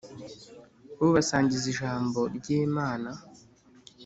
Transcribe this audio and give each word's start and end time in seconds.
Ubasangiza 1.05 1.65
ijambo 1.73 2.19
ryimana 2.37 3.11